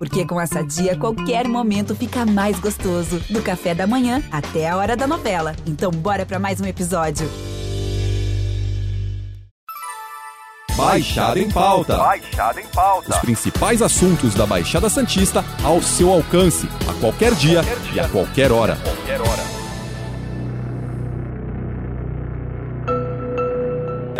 [0.00, 3.20] Porque com essa dia, qualquer momento fica mais gostoso.
[3.28, 5.54] Do café da manhã até a hora da novela.
[5.66, 7.28] Então, bora para mais um episódio.
[10.74, 11.98] Baixada em Pauta.
[11.98, 13.10] Baixada em Pauta.
[13.10, 17.94] Os principais assuntos da Baixada Santista ao seu alcance, a qualquer dia, qualquer dia.
[17.94, 18.78] e a qualquer hora.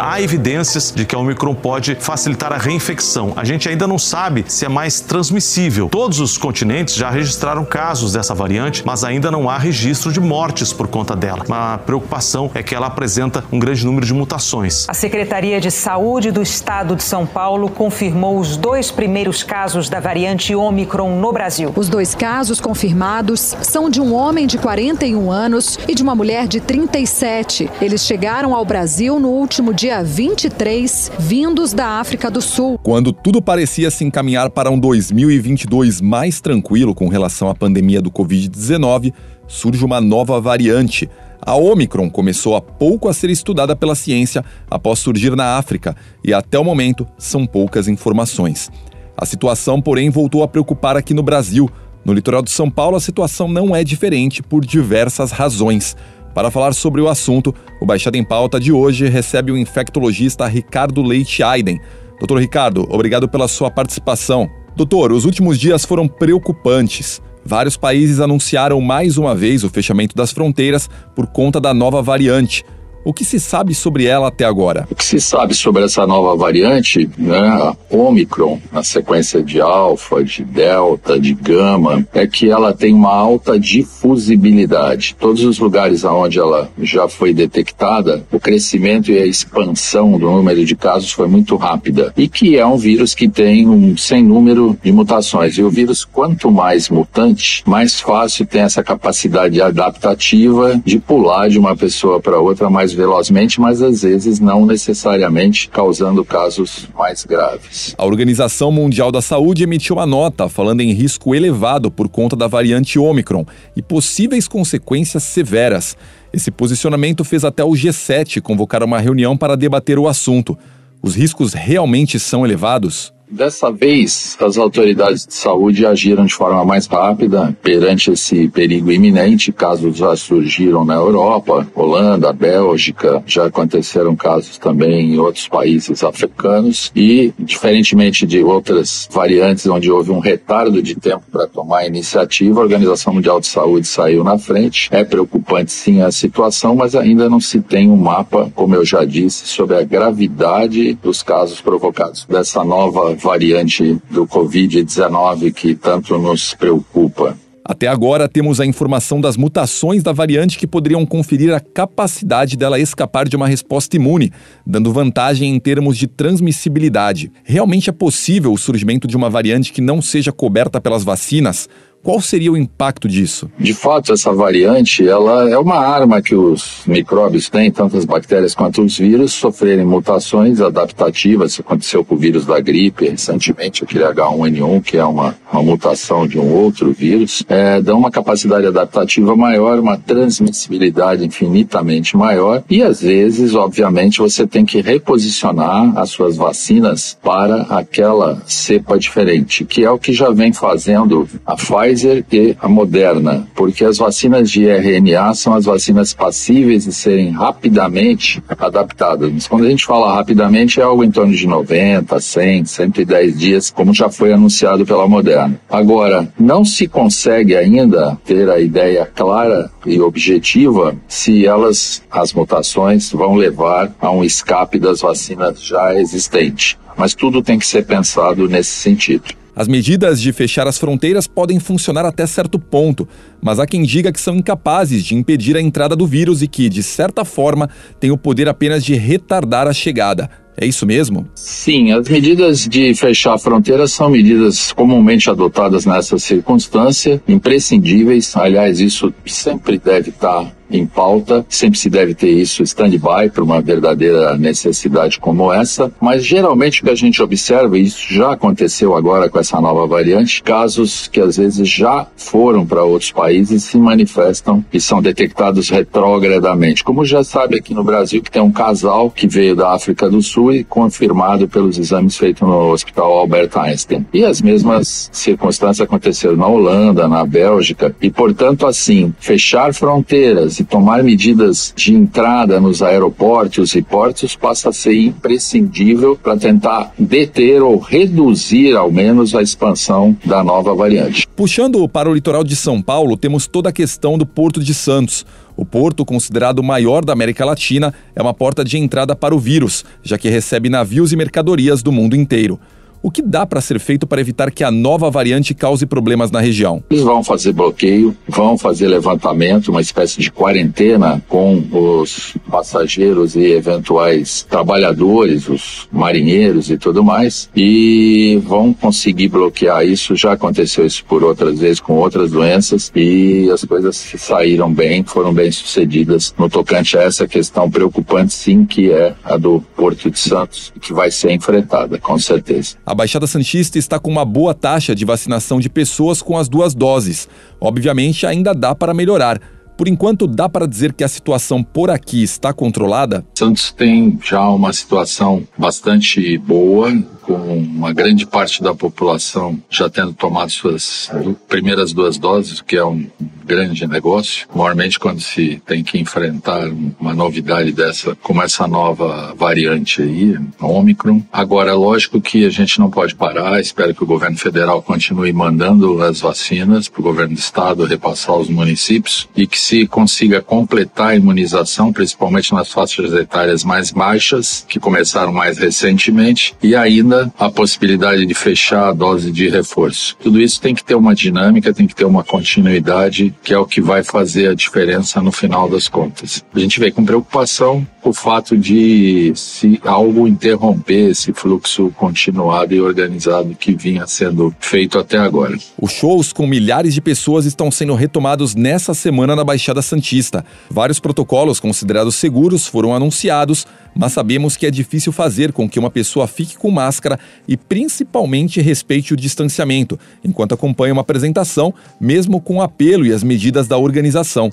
[0.03, 3.35] Há evidências de que a Omicron pode facilitar a reinfecção.
[3.37, 5.91] A gente ainda não sabe se é mais transmissível.
[5.91, 10.73] Todos os continentes já registraram casos dessa variante, mas ainda não há registro de mortes
[10.73, 11.45] por conta dela.
[11.51, 14.87] A preocupação é que ela apresenta um grande número de mutações.
[14.89, 20.01] A Secretaria de Saúde do Estado de São Paulo confirmou os dois primeiros casos da
[20.01, 21.75] variante Omicron no Brasil.
[21.77, 26.48] Os dois casos confirmados são de um homem de 41 anos e de uma mulher
[26.48, 27.70] de 37.
[27.83, 32.79] Eles chegaram ao Brasil no último dia 23, vindos da África do Sul.
[32.79, 38.11] Quando tudo parecia se encaminhar para um 2022 mais tranquilo com relação à pandemia do
[38.11, 39.12] Covid-19,
[39.48, 41.11] surge uma nova variante.
[41.42, 46.33] A Omicron começou há pouco a ser estudada pela ciência após surgir na África e
[46.33, 48.70] até o momento são poucas informações.
[49.17, 51.69] A situação, porém, voltou a preocupar aqui no Brasil.
[52.05, 55.97] No litoral de São Paulo, a situação não é diferente por diversas razões.
[56.34, 61.03] Para falar sobre o assunto, o Baixada em Pauta de hoje recebe o infectologista Ricardo
[61.03, 61.81] Leite Aiden.
[62.19, 64.48] Doutor Ricardo, obrigado pela sua participação.
[64.77, 67.20] Doutor, os últimos dias foram preocupantes.
[67.45, 72.64] Vários países anunciaram mais uma vez o fechamento das fronteiras por conta da nova variante.
[73.03, 74.87] O que se sabe sobre ela até agora?
[74.91, 80.23] O que se sabe sobre essa nova variante, né, a Omicron, na sequência de alfa,
[80.23, 85.17] de delta, de gama, é que ela tem uma alta difusibilidade.
[85.19, 90.64] Todos os lugares onde ela já foi detectada, o crescimento e a expansão do número
[90.64, 92.12] de casos foi muito rápida.
[92.17, 95.57] E que é um vírus que tem um sem número de mutações.
[95.57, 101.59] E o vírus, quanto mais mutante, mais fácil tem essa capacidade adaptativa de pular de
[101.59, 107.95] uma pessoa para outra mais velozmente, mas às vezes não necessariamente causando casos mais graves.
[107.96, 112.46] A Organização Mundial da Saúde emitiu uma nota falando em risco elevado por conta da
[112.46, 113.45] variante Omicron
[113.77, 115.96] e possíveis consequências severas.
[116.33, 120.56] Esse posicionamento fez até o G7 convocar uma reunião para debater o assunto.
[121.02, 123.12] Os riscos realmente são elevados?
[123.30, 129.52] Dessa vez, as autoridades de saúde agiram de forma mais rápida perante esse perigo iminente.
[129.52, 136.91] Casos já surgiram na Europa, Holanda, Bélgica, já aconteceram casos também em outros países africanos.
[136.94, 142.58] E, diferentemente de outras variantes onde houve um retardo de tempo para tomar a iniciativa,
[142.58, 144.88] a Organização Mundial de Saúde saiu na frente.
[144.91, 149.05] É preocupante sim a situação, mas ainda não se tem um mapa, como eu já
[149.05, 156.55] disse, sobre a gravidade dos casos provocados dessa nova variante do Covid-19 que tanto nos
[156.55, 157.37] preocupa.
[157.70, 162.81] Até agora, temos a informação das mutações da variante que poderiam conferir a capacidade dela
[162.81, 164.32] escapar de uma resposta imune,
[164.67, 167.31] dando vantagem em termos de transmissibilidade.
[167.44, 171.69] Realmente é possível o surgimento de uma variante que não seja coberta pelas vacinas?
[172.02, 173.50] Qual seria o impacto disso?
[173.58, 178.55] De fato, essa variante ela é uma arma que os micróbios têm, tanto as bactérias
[178.55, 181.52] quanto os vírus, sofrerem mutações adaptativas.
[181.52, 186.26] Isso aconteceu com o vírus da gripe recentemente, aquele H1N1, que é uma, uma mutação
[186.26, 192.64] de um outro vírus, é, dão uma capacidade adaptativa maior, uma transmissibilidade infinitamente maior.
[192.70, 199.67] E às vezes, obviamente, você tem que reposicionar as suas vacinas para aquela cepa diferente,
[199.67, 203.99] que é o que já vem fazendo a Pfizer Pfizer e a Moderna, porque as
[203.99, 209.31] vacinas de RNA são as vacinas passíveis de serem rapidamente adaptadas.
[209.32, 213.70] Mas quando a gente fala rapidamente, é algo em torno de 90, 100, 110 dias,
[213.70, 215.61] como já foi anunciado pela Moderna.
[215.69, 223.11] Agora, não se consegue ainda ter a ideia clara e objetiva se elas, as mutações,
[223.11, 226.79] vão levar a um escape das vacinas já existentes.
[226.96, 229.39] Mas tudo tem que ser pensado nesse sentido.
[229.55, 233.08] As medidas de fechar as fronteiras podem funcionar até certo ponto,
[233.43, 236.69] mas há quem diga que são incapazes de impedir a entrada do vírus e que,
[236.69, 237.69] de certa forma,
[237.99, 240.31] têm o poder apenas de retardar a chegada.
[240.56, 241.26] É isso mesmo?
[241.35, 248.37] Sim, as medidas de fechar a fronteira são medidas comumente adotadas nessa circunstância, imprescindíveis.
[248.37, 253.61] Aliás, isso sempre deve estar em pauta, sempre se deve ter isso stand-by para uma
[253.61, 258.96] verdadeira necessidade como essa, mas geralmente o que a gente observa, e isso já aconteceu
[258.96, 263.78] agora com essa nova variante, casos que às vezes já foram para outros países se
[263.78, 266.84] manifestam e são detectados retrogradamente.
[266.84, 270.22] Como já sabe aqui no Brasil que tem um casal que veio da África do
[270.22, 274.06] Sul e confirmado pelos exames feitos no Hospital Albert Einstein.
[274.12, 280.65] E as mesmas circunstâncias aconteceram na Holanda, na Bélgica, e portanto assim, fechar fronteiras e
[280.65, 287.62] tomar medidas de entrada nos aeroportos e portos passa a ser imprescindível para tentar deter
[287.62, 291.27] ou reduzir ao menos a expansão da nova variante.
[291.35, 295.25] Puxando para o litoral de São Paulo, temos toda a questão do Porto de Santos.
[295.57, 299.39] O porto, considerado o maior da América Latina, é uma porta de entrada para o
[299.39, 302.59] vírus, já que recebe navios e mercadorias do mundo inteiro.
[303.02, 306.38] O que dá para ser feito para evitar que a nova variante cause problemas na
[306.38, 306.85] região?
[306.91, 313.52] Eles vão fazer bloqueio, vão fazer levantamento, uma espécie de quarentena com os passageiros e
[313.52, 320.14] eventuais trabalhadores, os marinheiros e tudo mais, e vão conseguir bloquear isso.
[320.14, 325.32] Já aconteceu isso por outras vezes com outras doenças e as coisas saíram bem, foram
[325.32, 330.19] bem sucedidas no tocante a essa questão preocupante, sim, que é a do Porto de
[330.19, 332.76] Santos, que vai ser enfrentada, com certeza.
[332.91, 336.75] A Baixada Santista está com uma boa taxa de vacinação de pessoas com as duas
[336.75, 337.29] doses.
[337.61, 339.41] Obviamente, ainda dá para melhorar.
[339.79, 343.25] Por enquanto, dá para dizer que a situação por aqui está controlada?
[343.33, 350.12] Santos tem já uma situação bastante boa com uma grande parte da população já tendo
[350.12, 351.11] tomado suas
[351.49, 353.06] primeiras duas doses, o que é um
[353.44, 354.46] grande negócio.
[354.55, 356.69] Normalmente, quando se tem que enfrentar
[357.00, 361.22] uma novidade dessa, como essa nova variante aí, Omicron.
[361.32, 363.61] Agora, é lógico que a gente não pode parar.
[363.61, 368.34] Espero que o governo federal continue mandando as vacinas para o governo do estado repassar
[368.34, 374.64] aos municípios e que se consiga completar a imunização, principalmente nas faixas etárias mais baixas,
[374.69, 376.76] que começaram mais recentemente, e
[377.11, 380.17] ainda a possibilidade de fechar a dose de reforço.
[380.23, 383.67] Tudo isso tem que ter uma dinâmica, tem que ter uma continuidade, que é o
[383.67, 386.45] que vai fazer a diferença no final das contas.
[386.55, 392.81] A gente vê com preocupação o fato de se algo interromper esse fluxo continuado e
[392.81, 395.56] organizado que vinha sendo feito até agora.
[395.81, 400.44] Os shows com milhares de pessoas estão sendo retomados nessa semana na Baixada Santista.
[400.70, 405.91] Vários protocolos considerados seguros foram anunciados, mas sabemos que é difícil fazer com que uma
[405.91, 412.56] pessoa fique com máscara e principalmente respeite o distanciamento, enquanto acompanha uma apresentação, mesmo com
[412.56, 414.50] o apelo e as medidas da organização.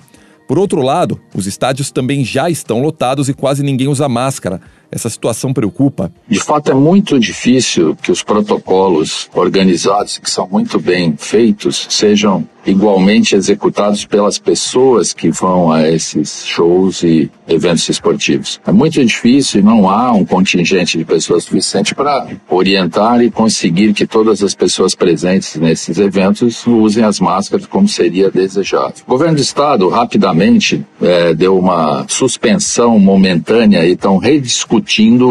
[0.47, 4.61] Por outro lado, os estádios também já estão lotados e quase ninguém usa máscara.
[4.92, 6.12] Essa situação preocupa?
[6.28, 12.48] De fato, é muito difícil que os protocolos organizados, que são muito bem feitos, sejam
[12.66, 18.60] igualmente executados pelas pessoas que vão a esses shows e eventos esportivos.
[18.68, 23.94] É muito difícil e não há um contingente de pessoas suficiente para orientar e conseguir
[23.94, 28.95] que todas as pessoas presentes nesses eventos usem as máscaras como seria desejado.
[29.07, 34.76] O governo do estado rapidamente é, deu uma suspensão momentânea e estão rediscutindo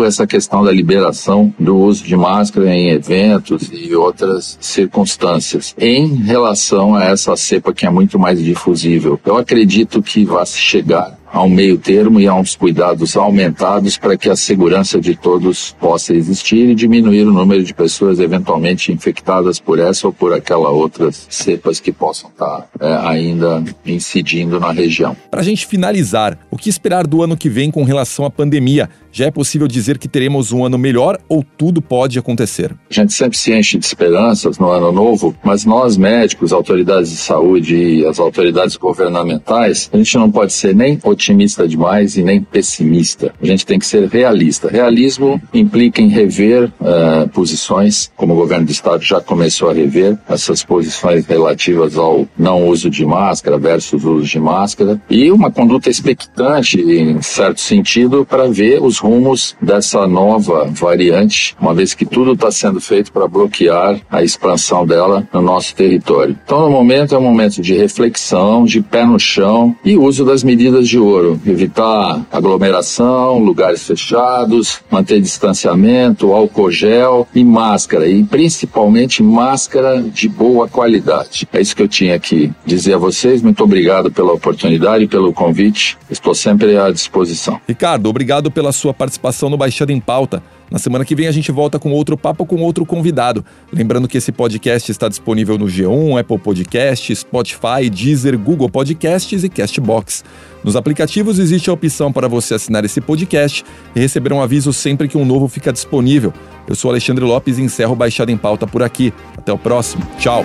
[0.04, 6.94] essa questão da liberação do uso de máscara em eventos e outras circunstâncias em relação
[6.94, 9.20] a essa cepa que é muito mais difusível.
[9.24, 14.16] Eu acredito que vai chegar a um meio termo e a uns cuidados aumentados para
[14.16, 19.60] que a segurança de todos possa existir e diminuir o número de pessoas eventualmente infectadas
[19.60, 25.14] por essa ou por aquela outras cepas que possam estar é, ainda incidindo na região.
[25.30, 28.88] Para a gente finalizar, o que esperar do ano que vem com relação à pandemia?
[29.12, 32.74] Já é possível dizer que teremos um ano melhor ou tudo pode acontecer?
[32.90, 37.16] A gente sempre se enche de esperanças no ano novo, mas nós médicos, autoridades de
[37.16, 41.25] saúde e as autoridades governamentais, a gente não pode ser nem otimista
[41.68, 43.32] demais e nem pessimista.
[43.40, 44.68] A gente tem que ser realista.
[44.68, 50.18] Realismo implica em rever uh, posições, como o governo do estado já começou a rever
[50.28, 55.90] essas posições relativas ao não uso de máscara versus uso de máscara e uma conduta
[55.90, 62.32] expectante, em certo sentido, para ver os rumos dessa nova variante, uma vez que tudo
[62.32, 66.36] está sendo feito para bloquear a expansão dela no nosso território.
[66.44, 70.42] Então, no momento é um momento de reflexão, de pé no chão e uso das
[70.42, 70.98] medidas de
[71.46, 80.68] evitar aglomeração, lugares fechados, manter distanciamento, álcool gel e máscara, e principalmente máscara de boa
[80.68, 81.46] qualidade.
[81.52, 83.42] É isso que eu tinha que dizer a vocês.
[83.42, 85.96] Muito obrigado pela oportunidade e pelo convite.
[86.10, 87.60] Estou sempre à disposição.
[87.66, 90.42] Ricardo, obrigado pela sua participação no Baixada em Pauta.
[90.70, 93.44] Na semana que vem a gente volta com outro papo com outro convidado.
[93.72, 99.48] Lembrando que esse podcast está disponível no G1, Apple Podcasts, Spotify, Deezer, Google Podcasts e
[99.48, 100.24] Castbox.
[100.64, 105.06] Nos aplicativos existe a opção para você assinar esse podcast e receber um aviso sempre
[105.06, 106.32] que um novo fica disponível.
[106.66, 109.12] Eu sou Alexandre Lopes e encerro Baixada em Pauta por aqui.
[109.36, 110.04] Até o próximo.
[110.18, 110.44] Tchau.